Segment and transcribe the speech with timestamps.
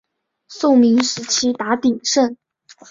[0.47, 2.35] 宋明时期达鼎盛。